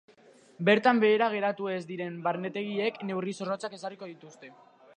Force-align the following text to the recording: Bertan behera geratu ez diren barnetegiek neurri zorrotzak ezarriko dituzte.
Bertan 0.69 1.01
behera 1.03 1.27
geratu 1.33 1.69
ez 1.75 1.81
diren 1.91 2.17
barnetegiek 2.29 2.97
neurri 3.11 3.37
zorrotzak 3.43 3.77
ezarriko 3.81 4.13
dituzte. 4.15 4.51